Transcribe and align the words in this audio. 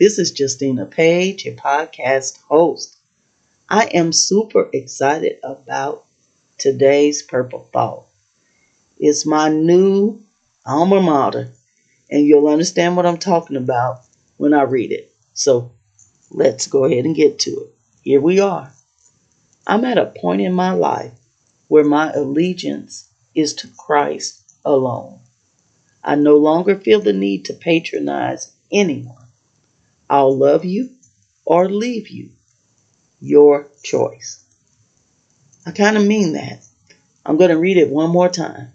This 0.00 0.18
is 0.18 0.32
Justina 0.34 0.86
Page, 0.86 1.44
your 1.44 1.56
podcast 1.56 2.40
host. 2.48 2.96
I 3.68 3.84
am 3.92 4.14
super 4.14 4.70
excited 4.72 5.36
about 5.44 6.06
today's 6.56 7.20
Purple 7.20 7.68
Thought. 7.70 8.06
It's 8.98 9.26
my 9.26 9.50
new 9.50 10.22
alma 10.64 11.02
mater, 11.02 11.50
and 12.10 12.26
you'll 12.26 12.48
understand 12.48 12.96
what 12.96 13.04
I'm 13.04 13.18
talking 13.18 13.58
about 13.58 14.00
when 14.38 14.54
I 14.54 14.62
read 14.62 14.90
it. 14.90 15.12
So 15.34 15.70
let's 16.30 16.66
go 16.66 16.86
ahead 16.86 17.04
and 17.04 17.14
get 17.14 17.38
to 17.40 17.50
it. 17.50 17.74
Here 18.00 18.22
we 18.22 18.40
are. 18.40 18.72
I'm 19.66 19.84
at 19.84 19.98
a 19.98 20.14
point 20.18 20.40
in 20.40 20.54
my 20.54 20.70
life 20.70 21.12
where 21.68 21.84
my 21.84 22.10
allegiance 22.12 23.06
is 23.34 23.52
to 23.56 23.68
Christ 23.76 24.50
alone. 24.64 25.20
I 26.02 26.14
no 26.14 26.38
longer 26.38 26.74
feel 26.74 27.02
the 27.02 27.12
need 27.12 27.44
to 27.44 27.52
patronize 27.52 28.50
anyone. 28.72 29.19
I'll 30.10 30.36
love 30.36 30.64
you 30.64 30.90
or 31.44 31.70
leave 31.70 32.08
you. 32.08 32.30
Your 33.20 33.68
choice. 33.84 34.42
I 35.64 35.70
kind 35.70 35.96
of 35.96 36.04
mean 36.04 36.32
that. 36.32 36.64
I'm 37.24 37.36
going 37.36 37.50
to 37.50 37.58
read 37.58 37.76
it 37.76 37.88
one 37.88 38.10
more 38.10 38.28
time. 38.28 38.72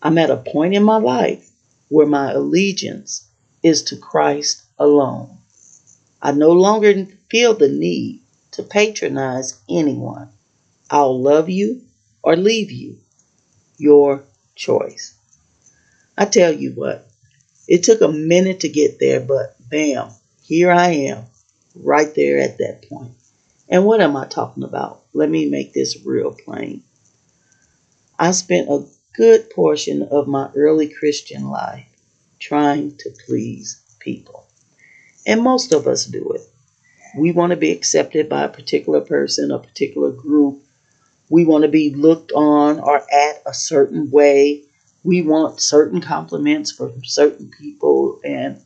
I'm 0.00 0.16
at 0.16 0.30
a 0.30 0.36
point 0.36 0.74
in 0.74 0.84
my 0.84 0.98
life 0.98 1.50
where 1.88 2.06
my 2.06 2.30
allegiance 2.30 3.26
is 3.64 3.82
to 3.84 3.96
Christ 3.96 4.62
alone. 4.78 5.38
I 6.22 6.30
no 6.30 6.52
longer 6.52 7.06
feel 7.28 7.54
the 7.54 7.68
need 7.68 8.20
to 8.52 8.62
patronize 8.62 9.58
anyone. 9.68 10.28
I'll 10.88 11.20
love 11.20 11.50
you 11.50 11.82
or 12.22 12.36
leave 12.36 12.70
you. 12.70 12.98
Your 13.76 14.22
choice. 14.54 15.14
I 16.16 16.26
tell 16.26 16.52
you 16.52 16.70
what, 16.72 17.08
it 17.66 17.82
took 17.82 18.02
a 18.02 18.08
minute 18.08 18.60
to 18.60 18.68
get 18.68 19.00
there, 19.00 19.18
but 19.18 19.56
bam, 19.68 20.10
here 20.44 20.70
I 20.70 20.90
am, 20.90 21.24
right 21.74 22.14
there 22.14 22.38
at 22.38 22.58
that 22.58 22.86
point. 22.88 23.12
And 23.68 23.84
what 23.84 24.02
am 24.02 24.14
I 24.14 24.26
talking 24.26 24.62
about? 24.62 25.00
Let 25.14 25.30
me 25.30 25.48
make 25.48 25.72
this 25.72 26.04
real 26.04 26.32
plain. 26.32 26.82
I 28.18 28.32
spent 28.32 28.68
a 28.68 28.86
good 29.16 29.48
portion 29.50 30.02
of 30.02 30.28
my 30.28 30.50
early 30.54 30.88
Christian 30.88 31.48
life 31.48 31.86
trying 32.38 32.96
to 32.98 33.10
please 33.26 33.80
people. 34.00 34.46
And 35.26 35.42
most 35.42 35.72
of 35.72 35.86
us 35.86 36.04
do 36.04 36.32
it. 36.32 36.42
We 37.16 37.32
want 37.32 37.50
to 37.50 37.56
be 37.56 37.70
accepted 37.70 38.28
by 38.28 38.44
a 38.44 38.48
particular 38.48 39.00
person, 39.00 39.50
a 39.50 39.58
particular 39.58 40.10
group. 40.10 40.62
We 41.30 41.46
want 41.46 41.62
to 41.62 41.68
be 41.68 41.94
looked 41.94 42.32
on 42.32 42.80
or 42.80 42.98
at 42.98 43.42
a 43.46 43.54
certain 43.54 44.10
way 44.10 44.64
we 45.04 45.20
want 45.20 45.60
certain 45.60 46.00
compliments 46.00 46.72
from 46.72 47.04
certain 47.04 47.50
people, 47.50 48.20
and 48.24 48.60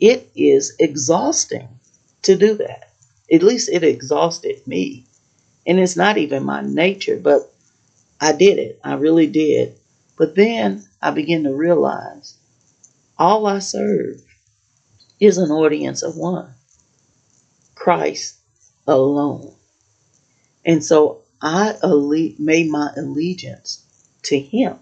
it 0.00 0.30
is 0.34 0.74
exhausting 0.78 1.68
to 2.22 2.36
do 2.36 2.54
that. 2.54 2.92
At 3.32 3.42
least 3.42 3.68
it 3.68 3.82
exhausted 3.82 4.66
me. 4.66 5.06
And 5.66 5.80
it's 5.80 5.96
not 5.96 6.18
even 6.18 6.44
my 6.44 6.60
nature, 6.60 7.16
but 7.16 7.52
I 8.20 8.32
did 8.32 8.58
it. 8.58 8.80
I 8.84 8.94
really 8.94 9.26
did. 9.26 9.76
But 10.16 10.34
then 10.34 10.84
I 11.02 11.10
began 11.10 11.44
to 11.44 11.54
realize 11.54 12.36
all 13.18 13.46
I 13.46 13.58
serve 13.58 14.22
is 15.18 15.38
an 15.38 15.50
audience 15.50 16.02
of 16.02 16.16
one 16.16 16.54
Christ 17.74 18.36
alone. 18.86 19.54
And 20.64 20.84
so 20.84 21.22
I 21.40 21.74
made 22.38 22.70
my 22.70 22.90
allegiance 22.96 23.84
to 24.24 24.38
Him. 24.38 24.76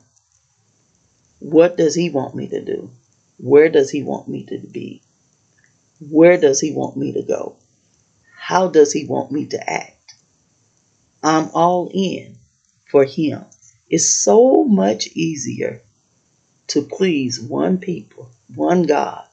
What 1.41 1.77
does 1.77 1.95
He 1.95 2.11
want 2.11 2.35
me 2.35 2.49
to 2.49 2.65
do? 2.65 2.91
Where 3.45 3.71
does 3.71 3.91
He 3.91 4.03
want 4.03 4.29
me 4.29 4.47
to 4.47 4.59
be? 4.59 5.03
Where 6.01 6.39
does 6.41 6.61
He 6.61 6.73
want 6.73 6.97
me 6.97 7.13
to 7.15 7.23
go? 7.23 7.57
How 8.39 8.69
does 8.69 8.93
He 8.93 9.07
want 9.07 9.33
me 9.33 9.47
to 9.49 9.71
act? 9.71 10.15
I'm 11.23 11.51
all 11.55 11.91
in 11.95 12.37
for 12.91 13.05
Him. 13.05 13.45
It's 13.91 14.11
so 14.23 14.65
much 14.65 15.09
easier 15.09 15.83
to 16.69 16.83
please 16.83 17.41
one 17.41 17.79
people, 17.79 18.31
one 18.55 18.85
God, 18.85 19.27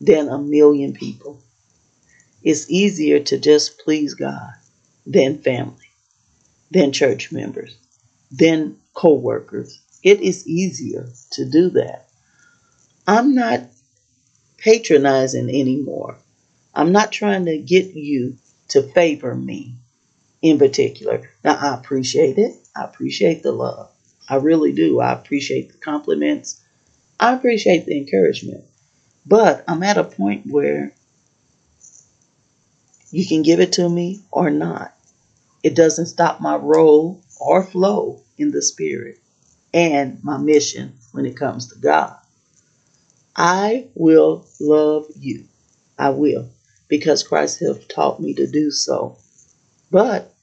than 0.00 0.28
a 0.28 0.38
million 0.38 0.94
people. 0.94 1.40
It's 2.42 2.70
easier 2.70 3.20
to 3.20 3.38
just 3.38 3.78
please 3.80 4.14
God 4.14 4.52
than 5.06 5.38
family, 5.42 5.90
than 6.70 6.92
church 6.92 7.32
members, 7.32 7.76
than 8.32 8.78
co 8.94 9.14
workers, 9.14 9.80
it 10.04 10.20
is 10.22 10.48
easier 10.48 11.10
to 11.32 11.46
do 11.50 11.70
that. 11.70 12.09
I'm 13.10 13.34
not 13.34 13.62
patronizing 14.58 15.48
anymore. 15.48 16.18
I'm 16.72 16.92
not 16.92 17.10
trying 17.10 17.46
to 17.46 17.58
get 17.58 17.92
you 17.96 18.36
to 18.68 18.84
favor 18.84 19.34
me 19.34 19.74
in 20.40 20.60
particular. 20.60 21.28
Now, 21.42 21.56
I 21.56 21.74
appreciate 21.74 22.38
it. 22.38 22.54
I 22.76 22.84
appreciate 22.84 23.42
the 23.42 23.50
love. 23.50 23.90
I 24.28 24.36
really 24.36 24.70
do. 24.72 25.00
I 25.00 25.12
appreciate 25.12 25.72
the 25.72 25.78
compliments. 25.78 26.62
I 27.18 27.34
appreciate 27.34 27.84
the 27.84 27.98
encouragement. 27.98 28.62
But 29.26 29.64
I'm 29.66 29.82
at 29.82 29.98
a 29.98 30.04
point 30.04 30.46
where 30.46 30.94
you 33.10 33.26
can 33.26 33.42
give 33.42 33.58
it 33.58 33.72
to 33.72 33.88
me 33.88 34.22
or 34.30 34.50
not. 34.50 34.94
It 35.64 35.74
doesn't 35.74 36.06
stop 36.06 36.40
my 36.40 36.54
role 36.54 37.20
or 37.40 37.64
flow 37.64 38.22
in 38.38 38.52
the 38.52 38.62
spirit 38.62 39.18
and 39.74 40.22
my 40.22 40.38
mission 40.38 40.92
when 41.10 41.26
it 41.26 41.36
comes 41.36 41.72
to 41.72 41.78
God. 41.80 42.19
I 43.36 43.88
will 43.94 44.46
love 44.60 45.06
you. 45.16 45.44
I 45.98 46.10
will, 46.10 46.50
because 46.88 47.22
Christ 47.22 47.60
has 47.60 47.84
taught 47.86 48.20
me 48.20 48.34
to 48.34 48.46
do 48.46 48.70
so. 48.70 49.18
But 49.90 50.34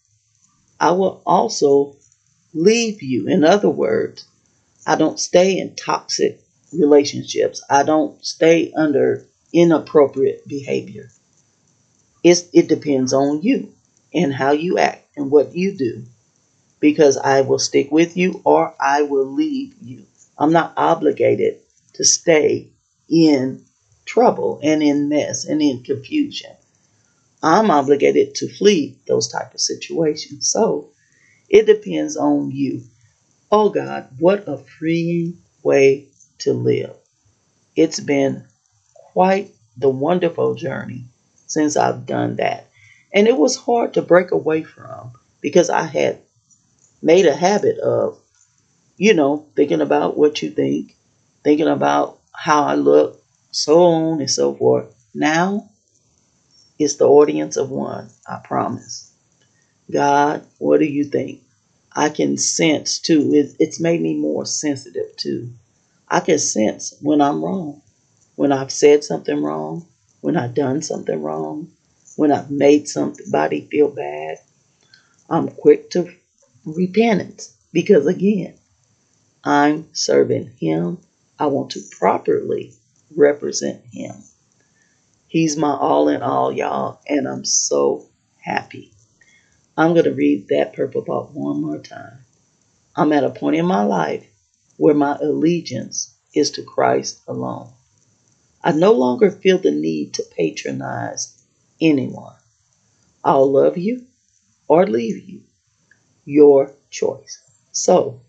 I 0.80 0.92
will 0.92 1.22
also 1.26 1.96
leave 2.54 3.02
you. 3.02 3.28
In 3.28 3.44
other 3.44 3.70
words, 3.70 4.26
I 4.86 4.96
don't 4.96 5.20
stay 5.20 5.58
in 5.58 5.76
toxic 5.76 6.40
relationships. 6.72 7.64
I 7.70 7.84
don't 7.84 8.24
stay 8.26 8.72
under 8.74 9.26
inappropriate 9.54 10.48
behavior. 10.48 11.10
It's, 12.24 12.46
it 12.54 12.68
depends 12.68 13.14
on 13.14 13.42
you 13.42 13.74
and 14.14 14.34
how 14.34 14.52
you 14.52 14.78
act 14.78 15.06
and 15.16 15.32
what 15.32 15.56
you 15.56 15.78
do 15.78 16.04
because 16.80 17.18
I 17.18 17.42
will 17.42 17.60
stick 17.60 17.92
with 17.92 18.18
you 18.18 18.42
or 18.44 18.74
I 18.80 19.04
will 19.04 19.26
leave 19.26 19.76
you. 19.82 20.06
I'm 20.38 20.52
not 20.52 20.74
obligated 20.78 21.60
to 21.94 22.04
stay 22.04 22.70
in 23.10 23.64
trouble 24.06 24.60
and 24.64 24.82
in 24.82 25.10
mess 25.10 25.46
and 25.46 25.62
in 25.62 25.84
confusion. 25.84 26.52
I'm 27.44 27.70
obligated 27.70 28.36
to 28.36 28.50
flee 28.50 28.98
those 29.08 29.28
type 29.28 29.54
of 29.54 29.62
situations. 29.62 30.50
So 30.50 30.90
it 31.50 31.66
depends 31.66 32.18
on 32.18 32.52
you. 32.52 32.84
Oh 33.52 33.70
God, 33.70 34.10
what 34.20 34.48
a 34.48 34.58
freeing 34.58 35.38
way 35.64 36.08
to 36.40 36.54
live. 36.54 36.96
It's 37.76 38.00
been 38.00 38.44
quite 38.94 39.52
the 39.78 39.90
wonderful 39.90 40.56
journey 40.56 41.06
since 41.46 41.78
I've 41.78 42.06
done 42.06 42.38
that. 42.38 42.68
And 43.14 43.28
it 43.28 43.38
was 43.38 43.56
hard 43.56 43.94
to 43.94 44.02
break 44.02 44.32
away 44.32 44.64
from 44.64 45.12
because 45.42 45.70
I 45.70 45.84
had 45.84 46.20
made 47.02 47.26
a 47.26 47.36
habit 47.36 47.78
of, 47.78 48.20
you 48.98 49.14
know, 49.14 49.46
thinking 49.56 49.82
about 49.82 50.18
what 50.18 50.42
you 50.42 50.50
think, 50.50 50.96
thinking 51.44 51.68
about 51.68 52.20
how 52.38 52.66
I 52.66 52.76
look, 52.76 53.22
so 53.52 53.82
on 53.82 54.22
and 54.22 54.30
so 54.30 54.54
forth. 54.54 54.94
Now 55.16 55.70
it's 56.78 56.96
the 56.96 57.08
audience 57.08 57.58
of 57.58 57.72
one, 57.72 58.10
I 58.28 58.40
promise. 58.44 59.12
God, 59.92 60.46
what 60.60 60.80
do 60.80 60.86
you 60.86 61.04
think? 61.04 61.42
I 61.96 62.10
can 62.10 62.38
sense 62.38 63.00
too, 63.00 63.32
it's 63.60 63.80
made 63.80 64.02
me 64.02 64.14
more 64.14 64.46
sensitive 64.46 65.16
too. 65.18 65.50
I 66.08 66.20
can 66.20 66.38
sense 66.38 66.94
when 67.02 67.22
I'm 67.22 67.44
wrong, 67.44 67.82
when 68.36 68.52
I've 68.52 68.72
said 68.72 69.04
something 69.04 69.42
wrong, 69.42 69.88
when 70.22 70.38
I've 70.38 70.54
done 70.54 70.84
something 70.84 71.22
wrong, 71.22 71.72
when 72.18 72.32
I've 72.32 72.52
made 72.52 72.88
somebody 72.88 73.62
feel 73.72 73.90
bad. 73.90 74.38
I'm 75.30 75.50
quick 75.50 75.90
to 75.92 76.14
repentance 76.66 77.56
because 77.74 78.06
again, 78.06 78.54
I'm 79.44 79.88
serving 79.94 80.52
Him. 80.60 81.00
I 81.40 81.48
want 81.48 81.72
to 81.72 81.82
properly 81.92 82.74
represent 83.16 83.84
Him. 83.92 84.16
He's 85.28 85.58
my 85.58 85.72
all 85.76 86.08
in 86.08 86.22
all, 86.22 86.52
y'all, 86.52 87.00
and 87.08 87.28
I'm 87.28 87.46
so 87.46 88.08
happy. 88.40 88.94
I'm 89.78 89.94
going 89.94 90.06
to 90.06 90.14
read 90.14 90.48
that 90.48 90.74
purple 90.74 91.04
book 91.04 91.30
one 91.34 91.62
more 91.62 91.78
time. 91.78 92.20
I'm 92.96 93.14
at 93.14 93.24
a 93.24 93.30
point 93.30 93.58
in 93.58 93.66
my 93.66 93.84
life 93.84 94.26
where 94.78 94.96
my 94.96 95.16
allegiance 95.22 96.16
is 96.34 96.50
to 96.52 96.64
Christ 96.64 97.20
alone. 97.28 97.70
I 98.64 98.72
no 98.72 98.94
longer 98.94 99.30
feel 99.30 99.60
the 99.60 99.72
need 99.72 100.16
to 100.16 100.24
patronize 100.36 101.38
anyone. 101.80 102.36
I'll 103.24 103.52
love 103.52 103.78
you 103.78 104.08
or 104.68 104.88
leave 104.88 105.30
you. 105.30 105.42
Your 106.26 106.74
choice. 106.90 107.40
So, 107.72 108.22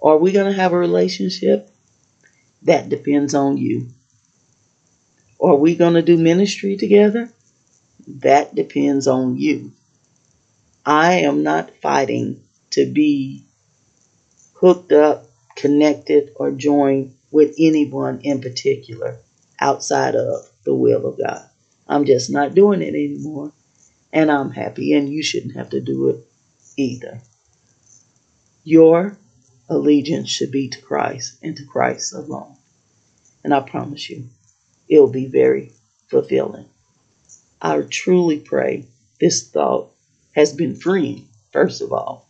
are 0.00 0.18
we 0.18 0.30
going 0.30 0.46
to 0.46 0.60
have 0.60 0.72
a 0.72 0.78
relationship? 0.78 1.71
That 2.64 2.88
depends 2.88 3.34
on 3.34 3.56
you. 3.56 3.88
Are 5.40 5.56
we 5.56 5.74
going 5.74 5.94
to 5.94 6.02
do 6.02 6.16
ministry 6.16 6.76
together? 6.76 7.28
That 8.06 8.54
depends 8.54 9.08
on 9.08 9.36
you. 9.36 9.72
I 10.86 11.14
am 11.14 11.42
not 11.42 11.70
fighting 11.80 12.42
to 12.70 12.90
be 12.90 13.44
hooked 14.54 14.92
up, 14.92 15.26
connected, 15.56 16.30
or 16.36 16.52
joined 16.52 17.14
with 17.30 17.54
anyone 17.58 18.20
in 18.22 18.40
particular 18.40 19.18
outside 19.60 20.14
of 20.14 20.48
the 20.64 20.74
will 20.74 21.06
of 21.06 21.18
God. 21.18 21.48
I'm 21.88 22.04
just 22.04 22.30
not 22.30 22.54
doing 22.54 22.82
it 22.82 22.94
anymore. 22.94 23.52
And 24.12 24.30
I'm 24.30 24.50
happy, 24.50 24.92
and 24.92 25.08
you 25.08 25.22
shouldn't 25.22 25.56
have 25.56 25.70
to 25.70 25.80
do 25.80 26.10
it 26.10 26.28
either. 26.76 27.22
Your 28.64 29.16
allegiance 29.68 30.28
should 30.28 30.50
be 30.50 30.68
to 30.68 30.80
Christ 30.80 31.38
and 31.42 31.56
to 31.56 31.64
Christ 31.64 32.12
alone. 32.12 32.56
And 33.44 33.54
I 33.54 33.60
promise 33.60 34.08
you, 34.10 34.28
it'll 34.88 35.10
be 35.10 35.26
very 35.26 35.72
fulfilling. 36.08 36.66
I 37.60 37.80
truly 37.82 38.38
pray 38.38 38.86
this 39.20 39.48
thought 39.48 39.92
has 40.32 40.52
been 40.52 40.74
freeing, 40.74 41.28
first 41.52 41.80
of 41.80 41.92
all, 41.92 42.28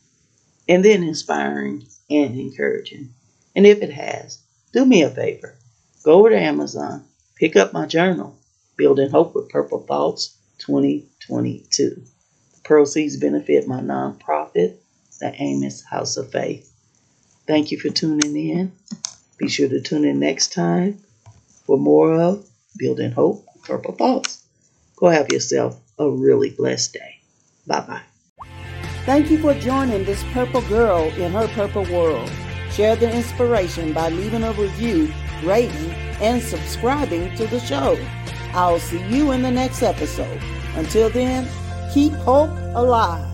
and 0.69 0.85
then 0.85 1.03
inspiring 1.03 1.87
and 2.11 2.39
encouraging. 2.39 3.15
And 3.55 3.67
if 3.67 3.83
it 3.83 3.91
has, 3.91 4.39
do 4.73 4.85
me 4.85 5.03
a 5.03 5.11
favor. 5.11 5.57
Go 6.03 6.19
over 6.19 6.31
to 6.31 6.39
Amazon, 6.39 7.05
pick 7.37 7.57
up 7.57 7.73
my 7.73 7.87
journal, 7.87 8.37
Building 8.77 9.11
Hope 9.11 9.35
with 9.35 9.51
Purple 9.51 9.81
Thoughts 9.81 10.37
2022. 10.59 12.03
The 12.55 12.61
proceeds 12.65 13.17
benefit 13.17 13.69
my 13.69 13.81
nonprofit, 13.81 14.77
the 15.21 15.35
Amos 15.41 15.83
House 15.83 16.17
of 16.17 16.31
Faith. 16.31 16.72
Thank 17.47 17.71
you 17.71 17.79
for 17.79 17.91
tuning 17.91 18.37
in. 18.37 18.73
Be 19.39 19.49
sure 19.49 19.69
to 19.69 19.81
tune 19.81 20.05
in 20.05 20.21
next 20.21 20.53
time 20.53 20.99
for 21.67 21.77
more 21.77 22.15
of 22.15 22.47
Building 22.79 23.13
Hope, 23.13 23.45
Purple 23.65 23.95
Thoughts. 23.95 24.45
Go 24.97 25.09
have 25.09 25.31
yourself 25.31 25.81
a 25.99 26.09
really 26.09 26.51
blessed 26.51 26.93
day. 26.93 27.21
Bye 27.67 27.81
bye. 27.81 28.03
Thank 29.05 29.31
you 29.31 29.39
for 29.39 29.55
joining 29.55 30.05
this 30.05 30.23
purple 30.33 30.63
girl 30.63 31.11
in 31.15 31.33
her 31.33 31.49
purple 31.49 31.85
world. 31.93 32.31
Share 32.71 32.95
the 32.95 33.13
inspiration 33.13 33.93
by 33.93 34.09
leaving 34.11 34.45
a 34.45 34.53
review, 34.53 35.13
rating, 35.43 35.91
and 36.21 36.41
subscribing 36.41 37.35
to 37.37 37.47
the 37.49 37.59
show. 37.61 37.99
I'll 38.55 38.79
see 38.79 39.05
you 39.09 39.33
in 39.33 39.43
the 39.43 39.51
next 39.51 39.83
episode. 39.83 40.41
Until 40.77 41.11
then, 41.11 41.49
keep 41.93 42.13
hope 42.13 42.51
alive. 42.75 43.32